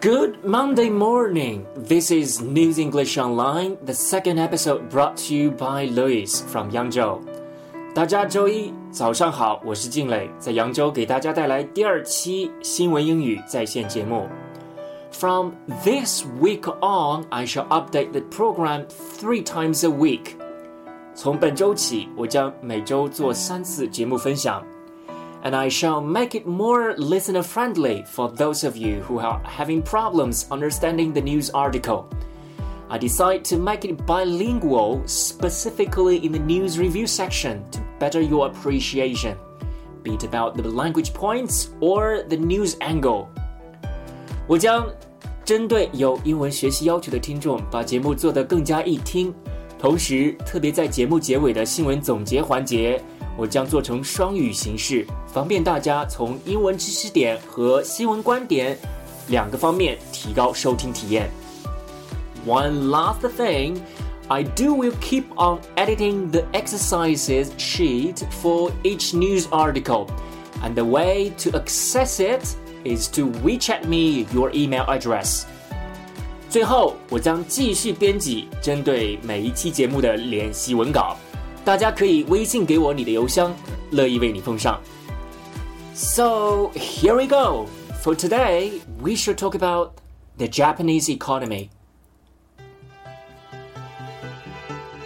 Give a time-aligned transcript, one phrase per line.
[0.00, 1.64] Good Monday morning!
[1.74, 7.20] This is News English Online, the second episode brought to you by Lewis from Yangzhou.
[7.94, 14.28] 大家周一早上好，我是靖磊，在扬州给大家带来第二期新闻英语在线节目。
[15.12, 18.84] From this week on, I shall update the program
[19.18, 20.36] three times a week.
[21.14, 24.62] 从本周起，我将每周做三次节目分享。
[25.45, 30.45] and I shall make it more listener friendly for those of you who are having problems
[30.51, 32.05] understanding the news article.
[32.89, 38.47] I decide to make it bilingual specifically in the news review section to better your
[38.47, 39.35] appreciation,
[40.03, 43.27] be it about the language points or the news angle.
[44.47, 44.85] 我将
[45.45, 49.33] 针对有英文学习要求的听众，把节目做得更加易听。
[49.79, 53.01] 同时，特别在节目结尾的新闻总结环节。
[53.37, 58.74] 我将做成双语形式， 方便大家从英文知识点和新闻观点
[59.28, 61.30] 两个方面提高收听体验。
[62.46, 63.76] One last thing,
[64.28, 70.06] I do will keep on editing the exercises sheet for each news article,
[70.62, 72.56] and the way to access it
[72.86, 75.42] is to WeChat me your email address.
[76.48, 81.14] 最后，我将继续编辑针对每一期节目的练习文稿。
[81.62, 83.54] 大家可以微信给我你的邮箱，
[83.90, 84.80] 乐意为你奉上。
[85.96, 87.64] So here we go.
[88.02, 89.98] For today, we should talk about
[90.36, 91.70] the Japanese economy.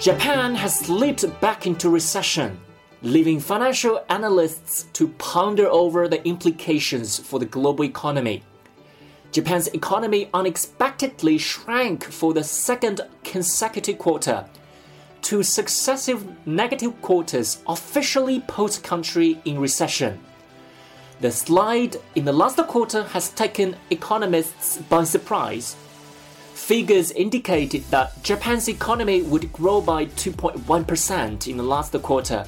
[0.00, 2.58] Japan has slipped back into recession,
[3.02, 8.42] leaving financial analysts to ponder over the implications for the global economy.
[9.30, 14.44] Japan's economy unexpectedly shrank for the second consecutive quarter
[15.22, 20.18] two successive negative quarters officially put country in recession.
[21.20, 25.76] The slide in the last quarter has taken economists by surprise.
[26.54, 32.46] Figures indicated that Japan's economy would grow by 2.1% in the last quarter.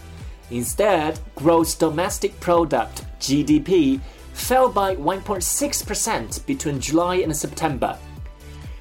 [0.50, 4.00] Instead, gross domestic product GDP
[4.32, 7.98] fell by 1.6% between July and September.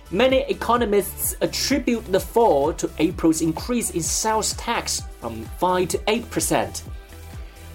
[0.10, 6.82] Many economists attribute the fall to April's increase in sales tax from 5 to 8%.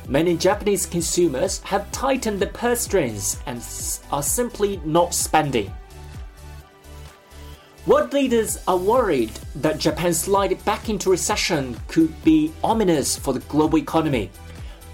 [0.09, 3.61] Many Japanese consumers have tightened the purse strings and
[4.13, 5.73] are simply not spending.
[7.89, 13.41] World leaders are worried that Japan's slide back into recession could be ominous for the
[13.41, 14.31] global economy.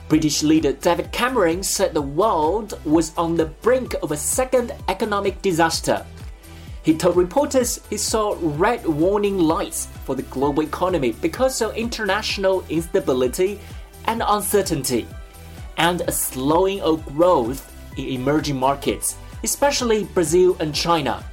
[0.09, 5.43] British leader David Cameron said the world was on the brink of a second economic
[5.43, 6.07] disaster.
[6.85, 12.65] He told reporters he saw red warning lights for the global economy because of international
[12.71, 13.61] instability
[14.07, 15.07] and uncertainty,
[15.77, 21.25] and a slowing of growth in emerging markets, especially Brazil and China.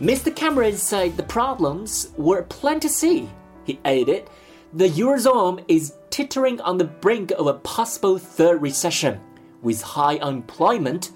[0.00, 0.34] Mr.
[0.34, 3.28] Cameron said the problems were plain to see.
[3.64, 4.30] He added,
[4.72, 9.20] the Eurozone is teetering on the brink of a possible third recession,
[9.62, 11.10] with high unemployment,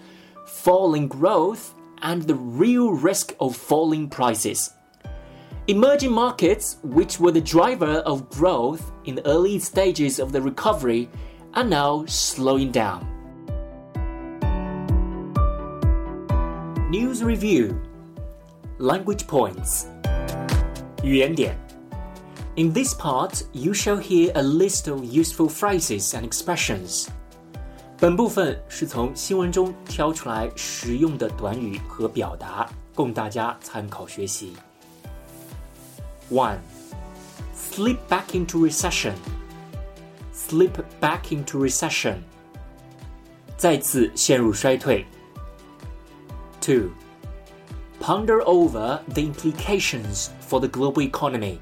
[0.47, 4.71] falling growth, and the real risk of falling prices.
[5.68, 11.10] Emerging markets, which were the driver of growth in the early stages of the recovery,
[11.54, 13.02] are now slowing down.
[16.90, 17.76] News Review
[18.80, 19.88] Language Points
[21.04, 21.58] 语言点
[22.56, 27.08] In this part, you shall hear a list of useful phrases and expressions.
[28.00, 34.54] 本部分是从新闻中挑出来实用的短语和表达，供大家参考学习。
[36.30, 36.60] One,
[37.54, 39.16] slip back into recession.
[40.32, 42.24] Slip back into recession.
[43.58, 45.06] 再次陷入衰退。
[46.62, 46.92] Two,
[48.00, 51.60] ponder over the implications for the global economy.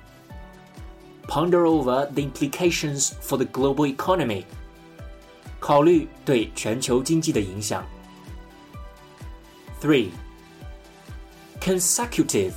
[1.27, 4.45] Ponder over the implications for the global economy.
[5.59, 7.83] 考虑对全球经济的影响。
[9.81, 10.09] Three.
[11.59, 12.53] Consecutive.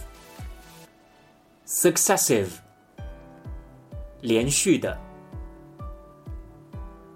[1.66, 2.50] Successive.
[4.20, 4.98] 连续的。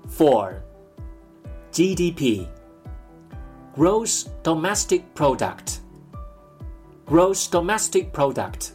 [0.09, 0.63] Four.
[1.73, 2.47] GDP.
[3.75, 5.79] Gross Domestic Product.
[7.07, 8.73] Gross Domestic Product.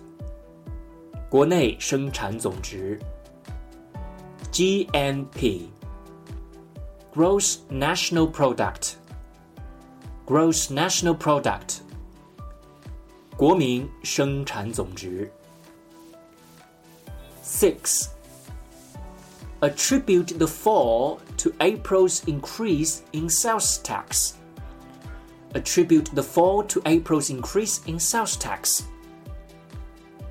[1.30, 3.00] 国内生产总值。
[4.52, 5.68] GNP
[7.14, 8.96] gross national product
[10.26, 11.82] gross national product
[13.36, 15.32] 国民生产总值
[17.52, 18.10] six
[19.62, 24.38] attribute the fall to April's increase in sales tax
[25.54, 28.84] attribute the fall to April's increase in sales tax.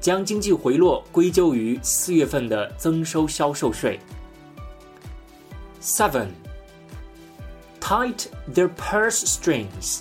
[0.00, 3.98] 将经济回落归咎于四月份的增收销售税。
[5.80, 6.28] Seven.
[7.80, 10.00] Tight their purse strings.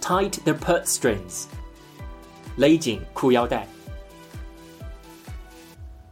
[0.00, 1.44] Tight their purse strings.
[2.56, 3.66] 勒紧裤腰带。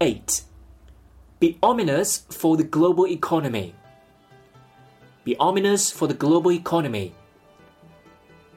[0.00, 0.42] Eight.
[1.38, 3.74] Be ominous for the global economy.
[5.24, 7.12] Be ominous for the global economy.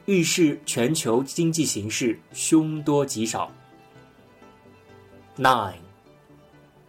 [0.06, 3.50] 预示全球经济形势凶多吉少。
[5.36, 5.78] Nine.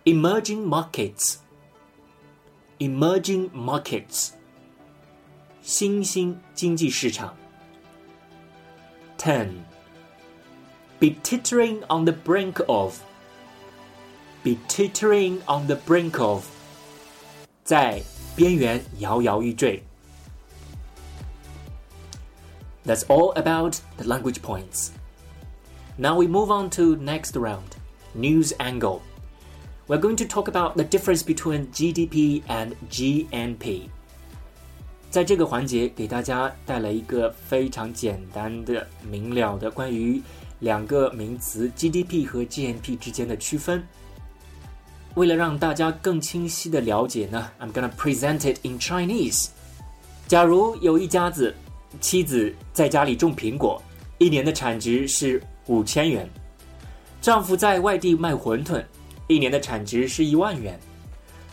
[0.06, 1.38] Emerging markets.
[2.78, 4.32] Emerging markets.
[5.62, 7.36] 新兴经济市场。
[9.18, 9.50] Ten.
[11.00, 13.00] Be teetering on the brink of.
[14.44, 16.46] Be teetering on the brink of.
[17.64, 18.02] 在
[18.36, 19.84] 边缘摇摇欲坠。
[22.86, 24.92] That's all about the language points.
[25.98, 27.76] Now we move on to next round,
[28.16, 29.02] news angle.
[29.88, 33.90] We're going to talk about the difference between GDP and GNP.
[35.10, 40.22] 在这个环节，给大家带来一个非常简单的、明了的关于
[40.60, 43.86] 两个名词 GDP 和 GNP 之间的区分。
[45.15, 49.49] 为了让大家更清晰的了解呢，I'm gonna present it in Chinese。
[50.27, 51.55] 假如有一家子
[52.01, 53.83] 妻子在家里种苹果，
[54.17, 56.27] 一年的产值是五千元；
[57.21, 58.83] 丈夫在外地卖馄饨，
[59.27, 60.81] 一年的产值是一万元。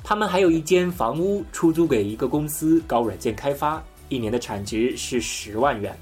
[0.01, 5.94] 他们还有一间房屋出租给一个公司搞软件开发，一年的产值是十万元。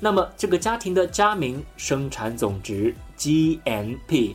[0.00, 4.34] 那么这个家庭的家名生产总值 GNP（Gross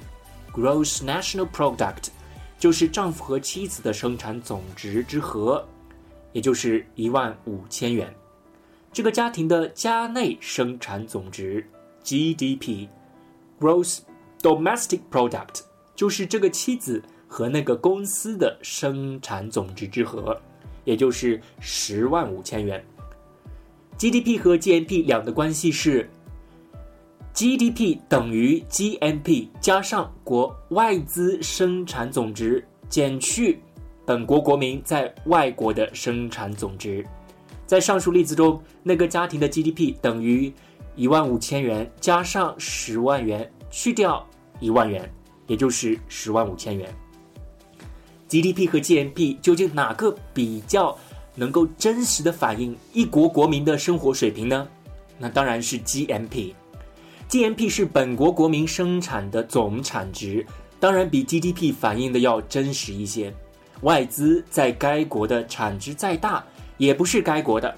[1.03, 2.09] National Product）
[2.57, 5.65] 就是丈夫和妻子的生产总值之和，
[6.33, 8.13] 也就是一万五千元。
[8.91, 11.63] 这个家庭的家内生产总值
[12.03, 13.99] GDP（Gross
[14.41, 15.61] Domestic Product）
[15.95, 20.39] 就是这个妻子和那个公司的生产总值之和，
[20.83, 22.83] 也就是十万五千元。
[23.99, 26.09] GDP 和 GNP 两的关系是
[27.37, 33.59] GDP 等于 GNP 加上国外资生产总值减去
[34.07, 37.05] 本国国民在外国的生产总值。
[37.67, 40.51] 在上述例子中，那个家庭的 GDP 等于
[40.95, 44.25] 一万五千元加上十万元去掉
[44.59, 45.07] 一万元，
[45.45, 46.91] 也就是十万五千元。
[48.27, 50.97] GDP 和 GNP 究竟哪个比较
[51.35, 54.67] 能够真实的反映一国国民的生活水平呢？
[55.19, 56.55] 那当然是 GNP。
[57.29, 60.45] GNP 是本国国民生产的总产值，
[60.79, 63.33] 当然比 GDP 反映的要真实一些。
[63.81, 66.43] 外资在该国的产值再大。
[66.77, 67.75] 也不是该国的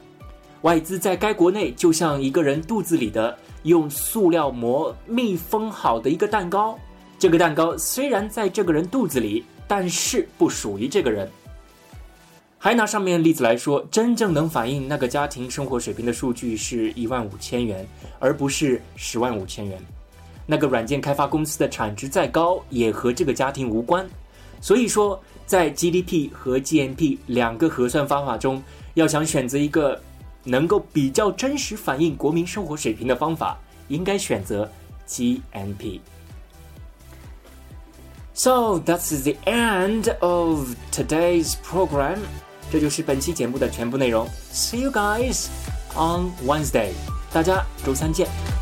[0.64, 6.78] 外资在该国内，就像一个人肚子里的用塑料膜密封好的一个蛋糕。
[7.18, 11.32] 这个蛋糕虽然在这个人肚子里，但是不属于这个人。
[12.62, 17.88] 还拿上面例子来说，真正能反映那个家庭生活水平的数据是一万五千元，
[18.20, 19.82] 而不是十万五千元。
[20.46, 24.06] 那个软件开发公司的产值再高，也和这个家庭无关。
[24.60, 28.62] 所以说，在 GDP 和 GNP 两个核算方法中。
[28.96, 30.02] 要想选择一个
[30.44, 33.58] 能够比较真实反映国民生活水平的方法，
[33.88, 34.70] 应该选择
[35.08, 36.02] GNP。
[38.34, 42.18] So that's the end of today's program。
[42.72, 44.28] 这就是本期节目的全部内容。
[44.54, 45.48] See you guys
[45.96, 46.92] on Wednesday。
[47.32, 48.59] 大家周三见。